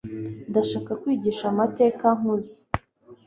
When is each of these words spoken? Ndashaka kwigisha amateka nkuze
Ndashaka 0.49 0.91
kwigisha 1.01 1.43
amateka 1.53 2.05
nkuze 2.19 2.57